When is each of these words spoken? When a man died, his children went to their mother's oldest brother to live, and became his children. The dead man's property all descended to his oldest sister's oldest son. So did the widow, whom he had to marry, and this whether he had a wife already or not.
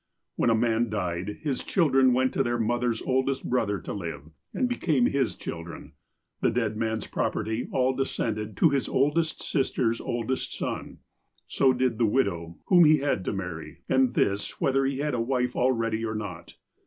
When 0.35 0.49
a 0.49 0.55
man 0.55 0.89
died, 0.89 1.37
his 1.43 1.63
children 1.63 2.11
went 2.11 2.33
to 2.33 2.41
their 2.41 2.57
mother's 2.57 3.03
oldest 3.03 3.47
brother 3.47 3.79
to 3.81 3.93
live, 3.93 4.31
and 4.51 4.67
became 4.67 5.05
his 5.05 5.35
children. 5.35 5.91
The 6.39 6.49
dead 6.49 6.75
man's 6.75 7.05
property 7.05 7.67
all 7.71 7.93
descended 7.95 8.57
to 8.57 8.71
his 8.71 8.89
oldest 8.89 9.43
sister's 9.43 10.01
oldest 10.01 10.55
son. 10.57 11.01
So 11.47 11.71
did 11.71 11.99
the 11.99 12.07
widow, 12.07 12.57
whom 12.65 12.83
he 12.85 12.97
had 12.97 13.23
to 13.25 13.31
marry, 13.33 13.81
and 13.87 14.15
this 14.15 14.59
whether 14.59 14.85
he 14.85 14.97
had 14.97 15.13
a 15.13 15.21
wife 15.21 15.55
already 15.55 16.03
or 16.03 16.15
not. 16.15 16.55